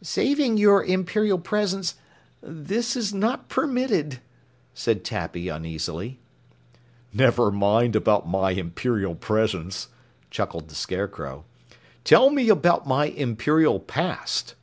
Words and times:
"Saving 0.00 0.56
your 0.56 0.82
Imperial 0.82 1.38
Presence, 1.38 1.96
this 2.40 2.96
is 2.96 3.12
not 3.12 3.50
permitted," 3.50 4.18
said 4.72 5.04
Tappy 5.04 5.50
uneasily. 5.50 6.18
"Never 7.12 7.50
mind 7.50 7.94
about 7.94 8.26
my 8.26 8.52
Imperial 8.52 9.14
Presence," 9.14 9.88
chuckled 10.30 10.70
the 10.70 10.74
Scarecrow. 10.74 11.44
"Tell 12.02 12.30
me 12.30 12.48
about 12.48 12.86
my 12.86 13.08
Imperial 13.08 13.78
Past." 13.78 14.54